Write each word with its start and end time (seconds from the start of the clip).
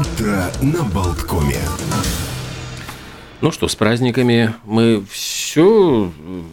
Утро 0.00 0.50
на 0.60 0.82
Болткоме. 0.82 1.56
Ну 3.40 3.50
что, 3.50 3.66
с 3.66 3.74
праздниками 3.74 4.52
мы 4.66 5.02
все. 5.10 6.12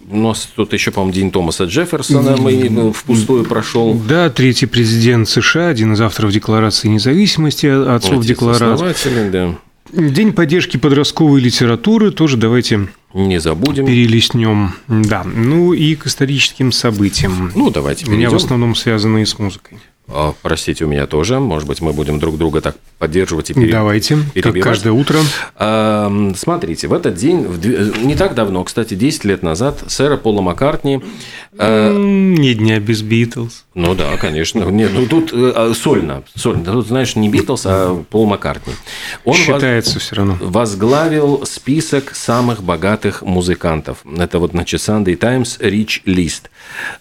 У 0.09 0.17
нас 0.17 0.47
тут 0.55 0.71
еще, 0.71 0.91
по-моему, 0.91 1.13
день 1.13 1.29
Томаса 1.31 1.65
Джефферсона 1.65 2.37
мы 2.37 2.93
впустую 2.93 3.43
прошел. 3.43 3.95
Да, 3.95 4.29
третий 4.29 4.65
президент 4.65 5.27
США, 5.27 5.67
один 5.67 5.91
из 5.91 5.99
авторов 5.99 6.31
Декларации 6.31 6.87
независимости, 6.87 7.65
отцов 7.65 8.13
Отец 8.19 8.25
декларации. 8.27 9.29
да. 9.29 9.55
День 9.91 10.31
поддержки 10.31 10.77
подростковой 10.77 11.41
литературы 11.41 12.11
тоже 12.11 12.37
давайте 12.37 12.87
Не 13.13 13.39
забудем. 13.41 13.85
перелистнем. 13.85 14.73
Да, 14.87 15.23
ну 15.25 15.73
и 15.73 15.95
к 15.95 16.07
историческим 16.07 16.71
событиям. 16.71 17.51
Ну, 17.55 17.69
давайте 17.69 18.05
У 18.05 18.09
меня 18.09 18.29
в 18.29 18.31
перейдем. 18.31 18.45
основном 18.45 18.75
связанные 18.75 19.25
с 19.25 19.37
музыкой. 19.37 19.79
А, 20.09 20.33
Простите, 20.41 20.85
у 20.85 20.87
меня 20.87 21.07
тоже. 21.07 21.39
Может 21.39 21.67
быть, 21.67 21.81
мы 21.81 21.93
будем 21.93 22.19
друг 22.19 22.37
друга 22.37 22.61
так 22.61 22.75
поддерживать 22.99 23.49
и 23.49 23.53
пере- 23.53 23.71
Давайте, 23.71 24.15
как 24.17 24.33
перебивать. 24.33 24.63
каждое 24.63 24.91
утро. 24.93 25.19
А, 25.55 26.11
Смотрите, 26.35 26.87
в 26.87 26.93
этот 26.93 27.15
день, 27.15 27.43
в 27.43 27.59
две- 27.59 27.91
не 28.03 28.15
так 28.15 28.35
давно, 28.35 28.63
кстати, 28.63 28.93
10 28.95 29.23
лет 29.25 29.43
назад, 29.43 29.83
сэра 29.87 30.17
Пола 30.17 30.41
Маккартни, 30.41 31.01
э, 31.57 31.93
Ни 31.97 32.53
дня 32.53 32.79
без 32.79 33.01
Битлз. 33.01 33.65
ну 33.75 33.95
да, 33.95 34.17
конечно, 34.17 34.63
нет, 34.65 34.91
ну 34.93 35.05
тут 35.07 35.31
э, 35.33 35.51
а, 35.55 35.73
сольно, 35.73 36.23
сольно, 36.35 36.65
тут, 36.73 36.87
знаешь, 36.87 37.15
не 37.15 37.29
Битлз, 37.29 37.63
а 37.65 38.03
Пол 38.09 38.25
Маккартни. 38.25 38.73
Он 39.25 39.33
воз- 39.33 39.41
Считается 39.41 39.99
все 39.99 40.15
равно. 40.15 40.37
возглавил 40.41 41.45
список 41.45 42.15
самых 42.15 42.61
богатых 42.63 43.21
музыкантов. 43.21 43.99
Это 44.17 44.39
вот, 44.39 44.51
значит, 44.51 44.81
Sunday 44.81 45.15
Times 45.15 45.59
Rich 45.59 46.03
List. 46.05 46.43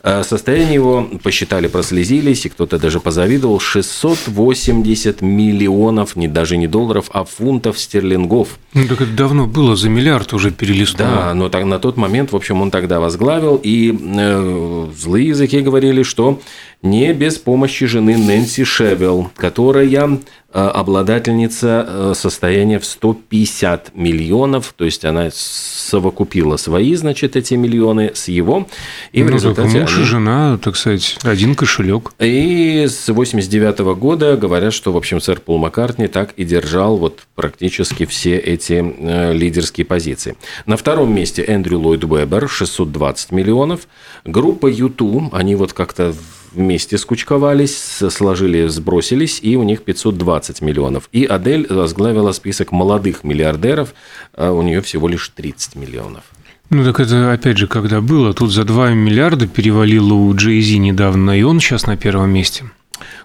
Э, 0.02 0.22
Состояние 0.22 0.74
его 0.74 1.08
посчитали, 1.22 1.66
прослезились, 1.66 2.46
и 2.46 2.48
кто-то 2.48 2.78
даже 2.78 2.91
позавидовал. 3.00 3.60
680 3.60 5.22
миллионов, 5.22 6.16
не, 6.16 6.28
даже 6.28 6.56
не 6.56 6.66
долларов, 6.66 7.10
а 7.12 7.24
фунтов 7.24 7.78
стерлингов. 7.78 8.58
Ну 8.74 8.86
так 8.86 9.00
это 9.00 9.12
давно 9.12 9.46
было, 9.46 9.76
за 9.76 9.88
миллиард 9.88 10.32
уже 10.32 10.50
перелистнуло. 10.50 11.10
Да, 11.10 11.34
но 11.34 11.48
так, 11.48 11.64
на 11.64 11.78
тот 11.78 11.96
момент, 11.96 12.32
в 12.32 12.36
общем, 12.36 12.62
он 12.62 12.70
тогда 12.70 13.00
возглавил, 13.00 13.60
и 13.62 13.92
э, 13.92 14.88
злые 14.96 15.28
языки 15.28 15.60
говорили, 15.60 16.02
что 16.02 16.40
не 16.82 17.12
без 17.12 17.38
помощи 17.38 17.86
жены 17.86 18.18
Нэнси 18.18 18.64
Шевелл, 18.64 19.30
которая 19.36 20.18
э, 20.52 20.58
обладательница 20.58 21.86
э, 21.88 22.12
состояния 22.16 22.80
в 22.80 22.84
150 22.84 23.92
миллионов, 23.94 24.74
то 24.76 24.84
есть 24.84 25.04
она 25.04 25.28
совокупила 25.32 26.56
свои, 26.56 26.94
значит, 26.96 27.36
эти 27.36 27.54
миллионы 27.54 28.10
с 28.14 28.26
его, 28.26 28.66
и 29.12 29.22
в 29.22 29.26
Ну, 29.26 29.30
так 29.30 29.34
результате 29.36 29.80
муж 29.80 29.92
и 29.92 29.96
они- 29.96 30.04
жена, 30.04 30.58
так 30.58 30.74
сказать, 30.76 31.16
один 31.22 31.54
кошелек. 31.54 32.12
и 32.18 32.86
с 32.88 33.08
89 33.12 33.94
года 33.94 34.36
говорят, 34.36 34.72
что, 34.72 34.92
в 34.92 34.96
общем, 34.96 35.20
сэр 35.20 35.38
Пол 35.40 35.58
Маккартни 35.58 36.08
так 36.08 36.32
и 36.36 36.44
держал 36.44 36.96
вот 36.96 37.20
практически 37.36 38.06
все 38.06 38.36
эти 38.38 38.82
э, 38.98 39.32
лидерские 39.32 39.84
позиции. 39.86 40.36
На 40.66 40.76
втором 40.76 41.14
месте 41.14 41.44
Эндрю 41.46 41.78
Ллойд 41.78 42.02
Уэббер, 42.04 42.48
620 42.48 43.30
миллионов. 43.30 43.86
Группа 44.24 44.68
U2, 44.68 45.28
они 45.32 45.54
вот 45.54 45.72
как-то 45.72 46.12
вместе 46.54 46.98
скучковались, 46.98 47.76
сложили, 48.10 48.66
сбросились, 48.66 49.40
и 49.42 49.56
у 49.56 49.62
них 49.62 49.82
520 49.82 50.60
миллионов. 50.62 51.08
И 51.12 51.24
Адель 51.24 51.66
возглавила 51.68 52.32
список 52.32 52.72
молодых 52.72 53.24
миллиардеров, 53.24 53.94
а 54.34 54.52
у 54.52 54.62
нее 54.62 54.80
всего 54.80 55.08
лишь 55.08 55.28
30 55.28 55.76
миллионов. 55.76 56.24
Ну 56.70 56.84
так 56.84 57.00
это 57.00 57.32
опять 57.32 57.58
же, 57.58 57.66
когда 57.66 58.00
было, 58.00 58.32
тут 58.32 58.50
за 58.50 58.64
2 58.64 58.92
миллиарда 58.92 59.46
перевалило 59.46 60.14
у 60.14 60.34
Джей 60.34 60.60
Зи 60.62 60.78
недавно, 60.78 61.38
и 61.38 61.42
он 61.42 61.60
сейчас 61.60 61.86
на 61.86 61.96
первом 61.96 62.30
месте. 62.30 62.64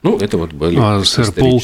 Ну, 0.03 0.17
это 0.17 0.37
вот 0.37 0.53
были 0.53 0.77
А 0.79 1.03
сэр 1.03 1.31
Пол 1.31 1.63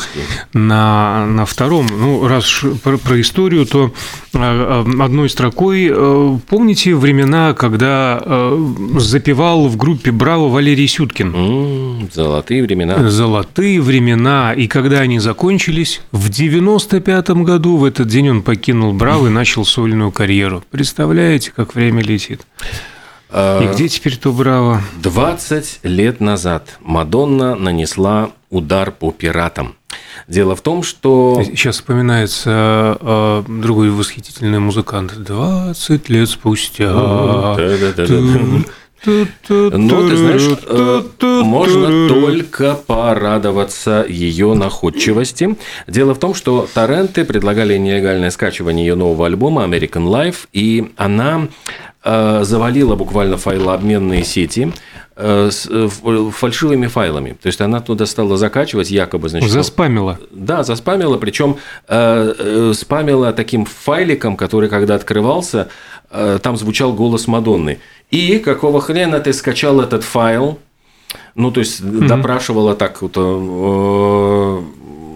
на, 0.54 1.26
на 1.26 1.46
втором. 1.46 1.88
Ну, 1.88 2.28
раз 2.28 2.64
про, 2.84 2.98
про 2.98 3.22
историю, 3.22 3.66
то 3.66 3.94
а, 4.34 4.84
а, 4.86 5.04
одной 5.04 5.30
строкой 5.30 5.90
э, 5.92 6.38
помните 6.48 6.96
времена, 6.96 7.54
когда 7.54 8.22
э, 8.24 8.66
запевал 8.98 9.68
в 9.68 9.78
группе 9.78 10.12
Браво 10.12 10.50
Валерий 10.50 10.88
Сюткин? 10.88 11.36
М, 11.36 12.10
Золотые 12.12 12.64
времена. 12.64 13.10
Золотые 13.10 13.82
времена. 13.82 14.54
И 14.54 14.68
когда 14.68 15.00
они 15.00 15.20
закончились, 15.20 16.02
в 16.12 16.30
95-м 16.30 17.44
году 17.44 17.78
в 17.78 17.86
этот 17.86 18.08
день 18.08 18.30
он 18.30 18.42
покинул 18.42 18.94
Браво 18.94 19.28
и 19.28 19.30
начал 19.30 19.66
сольную 19.66 20.12
карьеру. 20.12 20.64
Представляете, 20.72 21.52
как 21.56 21.76
время 21.76 22.02
летит? 22.04 22.42
А, 23.36 23.64
И 23.64 23.74
где 23.74 23.90
теперь 23.90 24.16
то 24.16 24.32
Браво? 24.32 24.82
20 25.02 25.80
лет 25.84 26.20
назад 26.20 26.78
Мадонна 26.82 27.56
нанесла 27.56 28.30
удар 28.52 28.92
по 28.92 29.12
пиратам. 29.12 29.76
Дело 30.28 30.56
в 30.56 30.62
том, 30.62 30.84
что... 30.84 31.42
Сейчас 31.44 31.76
вспоминается 31.78 32.98
э, 33.02 33.44
другой 33.48 33.90
восхитительный 33.90 34.60
музыкант. 34.60 35.14
20 35.18 36.10
лет 36.10 36.30
спустя. 36.30 36.92
Ну, 39.06 39.28
ты 40.10 40.18
знаешь, 40.18 40.48
можно 41.22 42.08
только 42.08 42.76
порадоваться 42.76 44.06
ее 44.08 44.54
находчивости. 44.54 45.56
Дело 45.88 46.14
в 46.16 46.20
том, 46.20 46.34
что 46.34 46.68
торренты 46.74 47.26
предлагали 47.26 47.78
нелегальное 47.78 48.32
скачивание 48.32 48.86
ее 48.88 48.96
нового 48.96 49.26
альбома 49.26 49.64
American 49.64 50.08
Life, 50.08 50.48
и 50.54 50.92
она 50.98 51.48
завалила 52.06 52.96
буквально 52.96 53.38
файлообменные 53.38 54.24
сети 54.26 54.74
с 55.16 55.68
э, 55.70 55.86
ф- 55.88 56.36
фальшивыми 56.36 56.88
файлами. 56.88 57.38
То 57.42 57.48
есть 57.48 57.62
она 57.62 57.80
туда 57.82 58.06
стала 58.06 58.36
закачивать 58.38 58.90
якобы, 58.92 59.30
значит, 59.30 59.52
Заспамила. 59.52 60.18
да, 60.32 60.64
заспамила, 60.64 61.18
причем 61.18 61.58
э, 61.88 62.34
э, 62.38 62.74
спамила 62.76 63.32
таким 63.34 63.66
файликом, 63.66 64.36
который, 64.38 64.70
когда 64.70 64.96
открывался, 64.96 65.68
э, 66.10 66.40
там 66.42 66.58
звучал 66.58 66.94
голос 66.94 67.28
Мадонны. 67.28 67.78
И 68.12 68.40
какого 68.40 68.82
хрена 68.82 69.20
ты 69.20 69.34
скачал 69.34 69.82
этот 69.82 70.04
файл? 70.04 70.58
Ну, 71.36 71.52
то 71.52 71.60
есть 71.60 71.82
допрашивала 71.84 72.74
так 72.76 73.02
вот 73.02 73.14
э, 73.16 74.62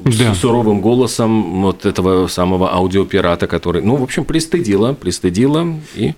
Да. 0.05 0.33
с 0.33 0.37
суровым 0.39 0.79
голосом 0.81 1.61
вот 1.63 1.85
этого 1.85 2.27
самого 2.27 2.73
аудиопирата, 2.73 3.47
который, 3.47 3.81
ну, 3.81 3.95
в 3.95 4.03
общем, 4.03 4.25
пристыдила, 4.25 4.93
пристыдила 4.93 5.67
и 5.95 6.09
э, 6.09 6.13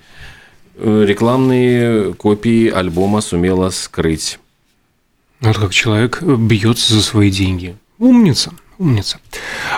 рекламные 0.81 2.13
копии 2.13 2.69
альбома 2.69 3.21
сумела 3.21 3.69
скрыть. 3.69 4.39
Вот 5.41 5.57
как 5.57 5.73
человек 5.73 6.21
бьется 6.21 6.93
за 6.93 7.01
свои 7.01 7.31
деньги. 7.31 7.75
Умница, 7.97 8.51
умница. 8.79 9.19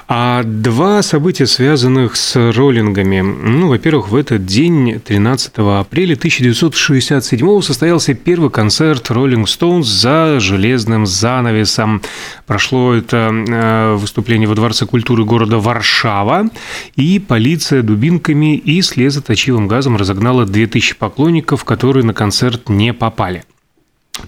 А 0.07 0.44
два 0.44 1.01
события, 1.01 1.47
связанных 1.47 2.16
с 2.16 2.35
роллингами. 2.51 3.22
Ну, 3.22 3.67
во-первых, 3.67 4.09
в 4.09 4.16
этот 4.16 4.45
день, 4.45 5.00
13 5.00 5.53
апреля 5.57 6.13
1967 6.13 7.61
состоялся 7.61 8.13
первый 8.13 8.51
концерт 8.51 9.09
Rolling 9.09 9.45
Stones 9.45 9.84
за 9.84 10.40
железным 10.40 11.06
занавесом. 11.06 12.01
Прошло 12.45 12.94
это 12.94 13.31
э, 13.31 13.95
выступление 13.95 14.47
во 14.47 14.56
Дворце 14.56 14.85
культуры 14.85 15.25
города 15.25 15.57
Варшава, 15.57 16.50
и 16.95 17.19
полиция 17.19 17.81
дубинками 17.81 18.56
и 18.56 18.81
слезоточивым 18.81 19.67
газом 19.67 19.97
разогнала 19.97 20.45
2000 20.45 20.95
поклонников, 20.95 21.66
которые 21.66 22.06
на 22.06 22.13
концерт 22.13 22.69
не 22.69 22.94
попали. 22.94 23.44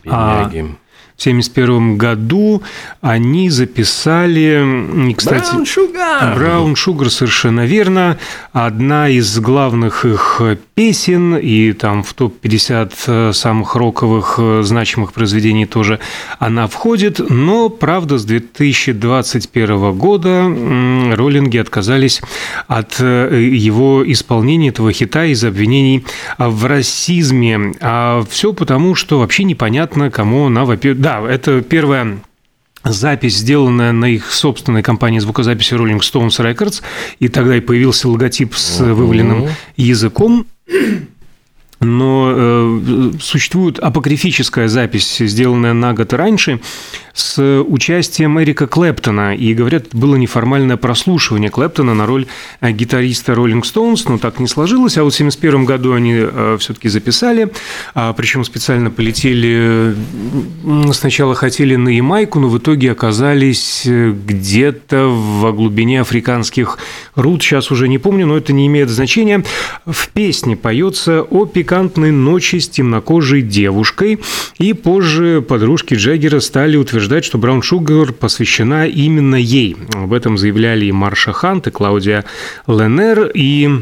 А, 0.07 0.45
Бедняги. 0.45 0.75
В 0.75 0.82
1971 1.27 1.97
году 1.97 2.61
они 3.01 3.49
записали, 3.49 5.13
кстати, 5.15 5.53
Brown 5.53 5.63
Sugar! 5.63 6.35
Браун 6.35 6.75
Шугар, 6.75 7.09
совершенно 7.09 7.65
верно. 7.65 8.17
Одна 8.51 9.09
из 9.09 9.39
главных 9.39 10.05
их 10.05 10.41
песен, 10.75 11.35
и 11.35 11.71
там 11.73 12.03
в 12.03 12.13
топ-50 12.13 13.33
самых 13.33 13.75
роковых 13.75 14.35
э, 14.37 14.61
значимых 14.63 15.13
произведений 15.13 15.65
тоже 15.65 15.99
она 16.39 16.67
входит. 16.67 17.19
Но, 17.29 17.69
правда, 17.69 18.17
с 18.17 18.25
2021 18.25 19.93
года 19.93 20.43
роллинги 21.15 21.57
отказались 21.57 22.21
от 22.67 22.95
э, 22.99 23.49
его 23.51 24.03
исполнения, 24.11 24.69
этого 24.69 24.91
хита 24.91 25.25
из 25.25 25.43
обвинений 25.43 26.05
в 26.37 26.65
расизме. 26.65 27.73
А 27.81 28.23
все 28.29 28.53
потому, 28.53 28.95
что 28.95 29.19
вообще 29.19 29.43
непонятно, 29.43 30.09
кому 30.09 30.47
она... 30.47 30.65
во-первых- 30.65 31.01
Да, 31.01 31.12
это 31.21 31.61
первая 31.61 32.19
запись, 32.83 33.37
сделанная 33.37 33.91
на 33.91 34.05
их 34.05 34.31
собственной 34.31 34.83
компании 34.83 35.19
звукозаписи 35.19 35.73
Rolling 35.73 35.99
Stones 35.99 36.39
Records, 36.39 36.81
и 37.19 37.29
тогда 37.29 37.55
и 37.55 37.61
появился 37.61 38.09
логотип 38.09 38.55
с 38.55 38.79
вываленным 38.79 39.47
языком. 39.77 40.45
Но 41.83 42.33
э, 42.35 43.11
существует 43.21 43.79
апокрифическая 43.79 44.67
запись, 44.67 45.17
сделанная 45.19 45.73
на 45.73 45.93
год 45.93 46.13
раньше, 46.13 46.59
с 47.13 47.61
участием 47.61 48.41
Эрика 48.41 48.65
Клэптона. 48.65 49.35
И, 49.35 49.53
говорят, 49.53 49.87
было 49.93 50.15
неформальное 50.15 50.77
прослушивание 50.77 51.49
Клэптона 51.49 51.93
на 51.93 52.05
роль 52.05 52.25
э, 52.59 52.71
гитариста 52.71 53.33
Rolling 53.33 53.61
Stones, 53.61 54.05
но 54.07 54.17
так 54.17 54.39
не 54.39 54.47
сложилось. 54.47 54.97
А 54.97 55.03
вот 55.03 55.13
в 55.13 55.15
1971 55.15 55.65
году 55.65 55.93
они 55.93 56.15
э, 56.15 56.57
все-таки 56.59 56.89
записали, 56.89 57.51
а, 57.93 58.13
причем 58.13 58.43
специально 58.43 58.89
полетели, 58.89 59.95
сначала 60.91 61.35
хотели 61.35 61.75
на 61.75 61.89
Ямайку, 61.89 62.39
но 62.39 62.49
в 62.49 62.57
итоге 62.57 62.91
оказались 62.91 63.83
э, 63.85 64.11
где-то 64.11 65.07
в 65.07 65.51
глубине 65.51 66.01
африканских 66.01 66.79
руд. 67.15 67.43
Сейчас 67.43 67.69
уже 67.69 67.87
не 67.87 67.99
помню, 67.99 68.25
но 68.25 68.37
это 68.37 68.53
не 68.53 68.65
имеет 68.65 68.89
значения. 68.89 69.43
В 69.85 70.09
песне 70.09 70.55
поется 70.55 71.21
о 71.21 71.45
пикантной 71.73 72.11
ночи 72.11 72.59
с 72.59 72.69
темнокожей 72.69 73.41
девушкой, 73.41 74.19
и 74.59 74.73
позже 74.73 75.41
подружки 75.41 75.95
Джаггера 75.95 76.39
стали 76.39 76.77
утверждать, 76.77 77.25
что 77.25 77.39
Браун 77.39 77.63
Шугар 77.63 78.13
посвящена 78.13 78.87
именно 78.87 79.33
ей. 79.35 79.75
Об 79.95 80.13
этом 80.13 80.37
заявляли 80.37 80.85
и 80.85 80.91
Марша 80.91 81.33
Хант, 81.33 81.65
и 81.65 81.71
Клаудия 81.71 82.25
Ленер, 82.67 83.31
и 83.33 83.81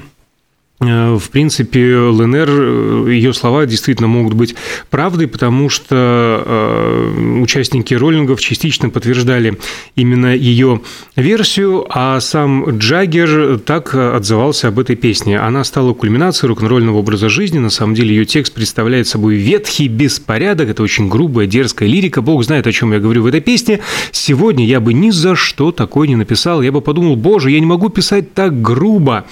в 0.81 1.29
принципе, 1.29 1.95
ЛНР, 1.95 2.49
э, 2.49 3.05
ее 3.09 3.33
слова 3.33 3.67
действительно 3.67 4.07
могут 4.07 4.33
быть 4.33 4.55
правдой, 4.89 5.27
потому 5.27 5.69
что 5.69 6.43
э, 6.43 7.39
участники 7.39 7.93
роллингов 7.93 8.41
частично 8.41 8.89
подтверждали 8.89 9.59
именно 9.95 10.35
ее 10.35 10.81
версию, 11.15 11.85
а 11.89 12.19
сам 12.19 12.79
Джаггер 12.79 13.59
так 13.59 13.93
отзывался 13.93 14.69
об 14.69 14.79
этой 14.79 14.95
песне. 14.95 15.39
Она 15.39 15.63
стала 15.63 15.93
кульминацией 15.93 16.49
рок-н-ролльного 16.49 16.97
образа 16.97 17.29
жизни. 17.29 17.59
На 17.59 17.69
самом 17.69 17.93
деле 17.93 18.15
ее 18.15 18.25
текст 18.25 18.51
представляет 18.51 19.07
собой 19.07 19.35
ветхий 19.35 19.87
беспорядок. 19.87 20.67
Это 20.69 20.81
очень 20.81 21.09
грубая, 21.09 21.45
дерзкая 21.45 21.89
лирика. 21.89 22.23
Бог 22.23 22.43
знает, 22.43 22.65
о 22.65 22.71
чем 22.71 22.91
я 22.91 22.99
говорю 22.99 23.21
в 23.21 23.27
этой 23.27 23.41
песне. 23.41 23.81
Сегодня 24.11 24.65
я 24.65 24.79
бы 24.79 24.93
ни 24.93 25.11
за 25.11 25.35
что 25.35 25.71
такое 25.71 26.07
не 26.07 26.15
написал. 26.15 26.63
Я 26.63 26.71
бы 26.71 26.81
подумал, 26.81 27.15
боже, 27.15 27.51
я 27.51 27.59
не 27.59 27.67
могу 27.67 27.89
писать 27.89 28.33
так 28.33 28.63
грубо. 28.63 29.25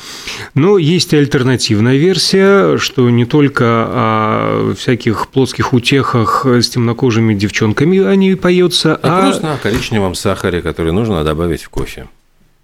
Но 0.54 0.78
есть 0.78 1.12
альтернатива 1.12 1.39
альтернативная 1.40 1.96
версия, 1.96 2.78
что 2.78 3.10
не 3.10 3.24
только 3.24 3.64
о 3.66 4.74
всяких 4.78 5.30
плотских 5.30 5.72
утехах 5.72 6.46
с 6.46 6.70
темнокожими 6.70 7.34
девчонками 7.34 8.00
они 8.00 8.36
поется, 8.36 9.00
а... 9.02 9.22
Просто 9.22 9.54
о 9.54 9.58
коричневом 9.58 10.16
сахаре, 10.16 10.62
который 10.62 10.92
нужно 10.92 11.24
добавить 11.24 11.64
в 11.64 11.70
кофе. 11.70 12.08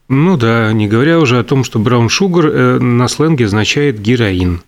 Ну 0.09 0.35
да, 0.35 0.73
не 0.73 0.87
говоря 0.87 1.19
уже 1.19 1.39
о 1.39 1.43
том, 1.43 1.63
что 1.63 1.79
браун 1.79 2.09
шугар 2.09 2.47
э, 2.47 2.79
на 2.79 3.07
сленге 3.07 3.45
означает 3.45 3.99
героин. 4.01 4.61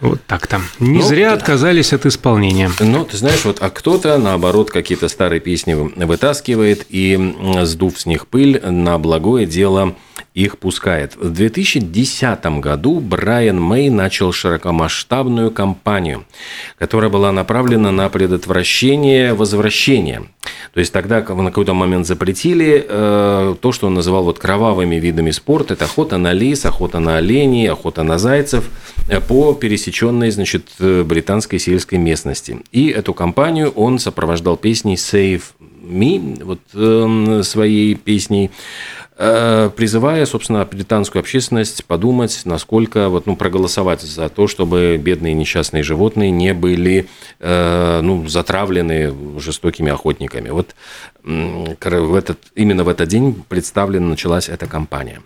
Вот 0.00 0.20
так 0.26 0.46
там. 0.46 0.62
Не 0.78 1.00
ну, 1.00 1.02
зря 1.02 1.34
отказались 1.34 1.92
от 1.92 2.06
исполнения. 2.06 2.70
Ну, 2.80 3.04
ты 3.04 3.16
знаешь, 3.16 3.44
вот, 3.44 3.58
а 3.60 3.68
кто-то, 3.68 4.16
наоборот, 4.16 4.70
какие-то 4.70 5.08
старые 5.08 5.40
песни 5.40 5.74
вытаскивает 5.74 6.86
и, 6.88 7.34
сдув 7.64 8.00
с 8.00 8.06
них 8.06 8.28
пыль, 8.28 8.60
на 8.64 8.98
благое 8.98 9.44
дело 9.44 9.94
их 10.34 10.58
пускает. 10.58 11.16
В 11.16 11.30
2010 11.30 12.60
году 12.60 13.00
Брайан 13.00 13.60
Мэй 13.60 13.90
начал 13.90 14.32
широкомасштабную 14.32 15.50
кампанию, 15.50 16.24
которая 16.78 17.10
была 17.10 17.32
направлена 17.32 17.90
на 17.90 18.08
предотвращение 18.08 19.34
возвращения. 19.34 20.22
То 20.72 20.80
есть 20.80 20.92
тогда 20.92 21.20
на 21.20 21.46
какой-то 21.46 21.74
момент 21.74 22.06
запретили 22.06 22.84
э, 22.88 23.54
то, 23.60 23.72
что 23.72 23.86
он 23.86 23.94
называл 23.94 24.24
вот 24.24 24.38
кровавыми 24.38 24.96
видами 24.96 25.30
спорта. 25.30 25.74
Это 25.74 25.84
охота 25.84 26.18
на 26.18 26.32
лис, 26.32 26.64
охота 26.64 27.00
на 27.00 27.16
оленей, 27.16 27.68
охота 27.68 28.02
на 28.02 28.18
зайцев 28.18 28.68
э, 29.08 29.20
по 29.20 29.54
пересеченной, 29.54 30.30
значит, 30.30 30.68
э, 30.78 31.02
британской 31.02 31.58
сельской 31.58 31.98
местности. 31.98 32.60
И 32.72 32.88
эту 32.88 33.14
кампанию 33.14 33.70
он 33.70 33.98
сопровождал 33.98 34.56
песней 34.56 34.94
«Save 34.94 35.42
Me», 35.82 36.44
вот 36.44 36.60
э, 36.74 37.42
своей 37.42 37.94
песней, 37.94 38.50
призывая, 39.18 40.24
собственно, 40.26 40.64
британскую 40.64 41.18
общественность 41.18 41.84
подумать, 41.84 42.42
насколько 42.44 43.08
вот, 43.08 43.26
ну, 43.26 43.34
проголосовать 43.34 44.00
за 44.02 44.28
то, 44.28 44.46
чтобы 44.46 44.96
бедные 44.96 45.34
несчастные 45.34 45.82
животные 45.82 46.30
не 46.30 46.54
были 46.54 47.08
э, 47.40 48.00
ну, 48.00 48.28
затравлены 48.28 49.12
жестокими 49.40 49.90
охотниками. 49.90 50.50
Вот 50.50 50.76
в 51.24 52.14
этот, 52.14 52.38
именно 52.54 52.84
в 52.84 52.88
этот 52.88 53.08
день 53.08 53.34
представлена 53.48 54.06
началась 54.06 54.48
эта 54.48 54.66
кампания. 54.66 55.20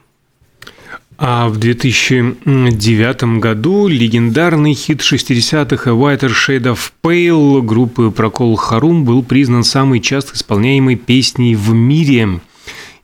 А 1.18 1.48
в 1.48 1.58
2009 1.58 3.40
году 3.40 3.88
легендарный 3.88 4.72
хит 4.72 5.02
60-х 5.02 5.90
«Whiter 5.90 6.30
Shade 6.30 6.74
of 6.74 6.92
Pale» 7.02 7.60
группы 7.60 8.04
Procol 8.04 8.56
Harum 8.56 9.02
был 9.02 9.22
признан 9.22 9.64
самой 9.64 10.00
часто 10.00 10.34
исполняемой 10.34 10.96
песней 10.96 11.54
в 11.54 11.74
мире– 11.74 12.40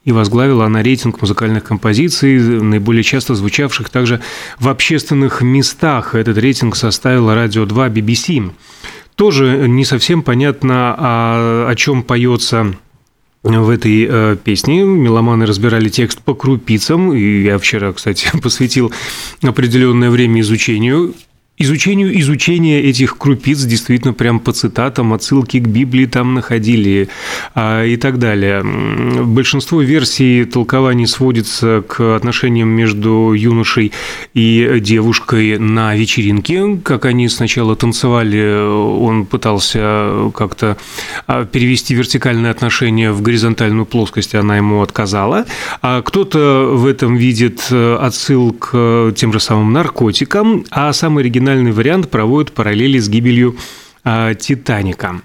и 0.09 0.13
возглавила 0.13 0.65
она 0.65 0.83
рейтинг 0.83 1.21
музыкальных 1.21 1.65
композиций, 1.65 2.39
наиболее 2.39 3.03
часто 3.03 3.35
звучавших 3.35 3.91
также 3.91 4.23
в 4.59 4.71
общественных 4.71 5.43
местах. 5.43 6.15
Этот 6.15 6.39
рейтинг 6.39 6.77
составил 6.77 7.31
радио 7.35 7.67
2 7.67 7.89
BBC. 7.89 8.51
Тоже 9.17 9.67
не 9.69 9.85
совсем 9.85 10.23
понятно, 10.23 10.95
о, 10.97 11.69
о 11.69 11.75
чем 11.77 12.03
поется 12.03 12.75
в 13.43 13.69
этой 13.69 14.07
э, 14.09 14.37
песне. 14.43 14.83
Меломаны 14.83 15.45
разбирали 15.45 15.91
текст 15.91 16.23
по 16.23 16.35
крупицам, 16.35 17.13
и 17.13 17.43
я 17.43 17.59
вчера, 17.59 17.93
кстати, 17.93 18.31
посвятил 18.43 18.91
определенное 19.43 20.09
время 20.09 20.41
изучению 20.41 21.13
изучению 21.59 22.19
изучения 22.21 22.81
этих 22.81 23.19
крупиц 23.19 23.63
действительно 23.65 24.15
прям 24.15 24.41
по 24.41 24.53
цитатам, 24.53 25.13
отсылки 25.13 25.59
к 25.59 25.67
Библии 25.67 26.07
там 26.07 26.35
находили 26.35 27.09
а, 27.55 27.85
и 27.85 27.97
так 27.97 28.19
далее. 28.19 28.63
Большинство 29.25 29.83
версий 29.83 30.45
толкований 30.45 31.07
сводится 31.07 31.83
к 31.87 32.17
отношениям 32.17 32.69
между 32.69 33.33
юношей 33.33 33.93
и 34.35 34.79
девушкой 34.81 35.59
на 35.59 35.95
вечеринке. 35.95 36.79
Как 36.83 37.05
они 37.05 37.29
сначала 37.29 37.77
танцевали, 37.77 38.61
он 38.61 39.27
пытался 39.27 40.31
как-то 40.35 40.77
а, 41.27 41.45
перевести 41.45 41.95
вертикальные 41.95 42.51
отношения 42.51 43.11
в 43.13 43.21
горизонтальную 43.23 43.87
плоскость, 43.87 44.35
она 44.35 44.57
ему 44.57 44.83
отказала. 44.83 45.45
А 45.83 46.03
кто-то 46.03 46.71
в 46.73 46.87
этом 46.87 47.17
видит 47.17 47.67
э, 47.71 47.97
отсыл 47.97 48.53
к 48.53 49.13
тем 49.17 49.33
же 49.33 49.41
самым 49.41 49.73
наркотикам, 49.73 50.65
а 50.71 50.93
самый 50.93 51.23
оригинальный 51.23 51.48
оригинальный 51.49 51.73
вариант 51.73 52.11
проводит 52.11 52.53
параллели 52.53 52.99
с 52.99 53.09
гибелью 53.09 53.57
а, 54.05 54.35
Титаника. 54.35 55.23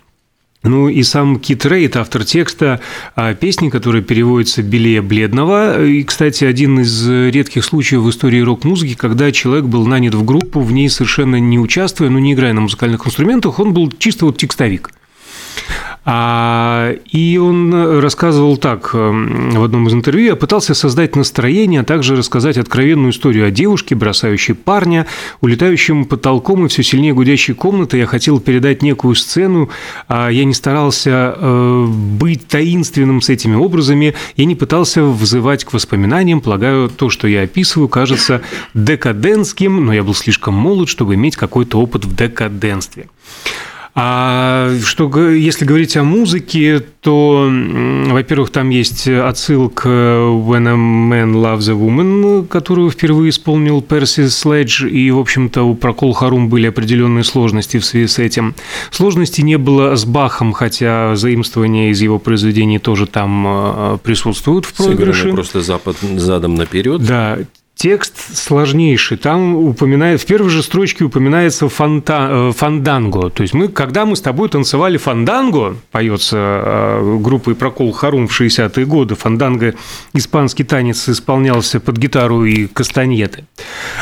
Ну 0.64 0.88
и 0.88 1.04
сам 1.04 1.40
Кит 1.40 1.66
Рейд, 1.66 1.98
автор 1.98 2.24
текста 2.24 2.80
а, 3.16 3.34
песни, 3.34 3.70
которая 3.70 4.02
переводится 4.02 4.64
«белее 4.64 5.02
бледного». 5.02 5.86
И, 5.86 6.04
кстати, 6.04 6.46
один 6.46 6.80
из 6.80 7.08
редких 7.10 7.66
случаев 7.66 8.02
в 8.02 8.10
истории 8.10 8.40
рок-музыки, 8.40 8.96
когда 8.96 9.31
человек 9.34 9.66
был 9.66 9.86
нанят 9.86 10.16
в 10.16 10.24
группу, 10.24 10.62
в 10.62 10.72
ней 10.72 10.90
совершенно 10.90 11.36
не 11.38 11.60
участвуя, 11.60 12.10
но 12.10 12.20
не 12.20 12.34
играя 12.34 12.54
на 12.54 12.62
музыкальных 12.62 13.06
инструментах, 13.06 13.60
он 13.60 13.74
был 13.74 13.92
чисто 13.92 14.25
вот 14.25 14.38
текстовик. 14.38 14.92
А, 16.05 16.95
и 17.11 17.38
он 17.38 18.00
рассказывал 18.00 18.57
так 18.57 18.89
эм, 18.94 19.51
в 19.51 19.63
одном 19.63 19.88
из 19.88 19.94
интервью, 19.94 20.27
я 20.27 20.36
пытался 20.36 20.74
создать 20.74 21.15
настроение, 21.15 21.81
а 21.81 21.83
также 21.86 22.17
рассказать 22.17 22.57
откровенную 22.57 23.12
историю 23.12 23.48
о 23.48 23.51
девушке, 23.51 23.95
бросающей 23.95 24.53
парня, 24.53 25.07
улетающем 25.39 26.03
потолком 26.03 26.65
и 26.65 26.67
все 26.67 26.83
сильнее 26.83 27.13
гудящей 27.13 27.53
комнаты. 27.53 27.98
Я 27.98 28.05
хотел 28.05 28.41
передать 28.41 28.81
некую 28.81 29.15
сцену, 29.15 29.69
а 30.10 30.27
я 30.29 30.43
не 30.43 30.53
старался 30.53 31.36
э, 31.38 31.86
быть 31.88 32.48
таинственным 32.48 33.22
с 33.22 33.29
этими 33.29 33.55
образами, 33.55 34.13
я 34.36 34.45
не 34.45 34.55
пытался 34.55 35.03
взывать 35.03 35.63
к 35.63 35.72
воспоминаниям, 35.72 36.41
полагаю, 36.41 36.89
то, 36.89 37.10
что 37.10 37.29
я 37.29 37.43
описываю, 37.43 37.88
кажется 37.88 38.41
декадентским, 38.74 39.86
но 39.86 39.93
я 39.93 40.03
был 40.03 40.15
слишком 40.15 40.53
молод, 40.53 40.89
чтобы 40.89 41.15
иметь 41.15 41.38
какой-то 41.38 41.79
опыт 41.79 42.03
в 42.03 42.13
декаденстве. 42.13 43.07
А 43.95 44.71
что, 44.83 45.29
если 45.29 45.65
говорить 45.65 45.95
о 45.97 46.03
музыке, 46.03 46.83
то, 47.01 47.47
во-первых, 48.07 48.50
там 48.50 48.69
есть 48.69 49.07
отсыл 49.07 49.69
к 49.69 49.85
«When 49.85 50.67
a 50.67 50.73
Man 50.73 51.33
Loves 51.33 51.69
a 51.69 51.75
Woman», 51.75 52.47
которую 52.47 52.89
впервые 52.89 53.29
исполнил 53.29 53.83
Перси 53.83 54.29
Следж, 54.29 54.88
и, 54.88 55.12
в 55.12 55.19
общем-то, 55.19 55.62
у 55.62 55.75
Прокол 55.75 56.13
Харум 56.13 56.50
были 56.50 56.67
определенные 56.67 57.23
сложности 57.23 57.77
в 57.77 57.85
связи 57.85 58.07
с 58.07 58.17
этим. 58.17 58.55
Сложности 58.89 59.41
не 59.41 59.59
было 59.59 59.95
с 59.95 60.05
Бахом, 60.05 60.53
хотя 60.53 61.15
заимствования 61.15 61.91
из 61.91 62.01
его 62.01 62.17
произведений 62.17 62.79
тоже 62.79 63.05
там 63.05 63.45
а, 63.47 63.97
присутствуют 63.97 64.65
в 64.65 64.73
проигрыше. 64.73 65.19
Сыграны 65.19 65.35
просто 65.35 65.62
запад, 65.62 65.97
задом 66.15 66.55
наперед. 66.55 67.05
Да, 67.05 67.38
Текст 67.75 68.38
сложнейший. 68.38 69.18
Там 69.18 69.56
упоминает, 69.56 70.22
в 70.22 70.25
первой 70.25 70.50
же 70.50 70.62
строчке 70.62 71.03
упоминается 71.03 71.68
фанта, 71.70 72.27
э, 72.30 72.51
фанданго. 72.56 73.30
То 73.30 73.42
есть 73.42 73.53
мы, 73.53 73.68
когда 73.68 74.06
мы 74.06 74.15
с 74.15 74.22
тобой 74.22 74.48
танцевали 74.48 74.98
фанданго, 74.98 75.75
поется 75.92 76.38
э, 76.38 77.18
группой 77.20 77.56
Прокол 77.56 77.92
Харум 77.92 78.27
в 78.27 78.39
60-е 78.39 78.86
годы, 78.86 79.15
фанданго 79.15 79.74
испанский 80.13 80.63
танец 80.63 81.10
исполнялся 81.10 81.80
под 81.80 81.98
гитару 81.98 82.46
и 82.46 82.68
кастаньеты. 82.68 83.46